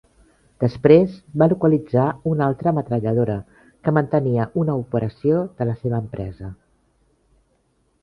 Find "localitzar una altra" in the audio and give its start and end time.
1.51-2.73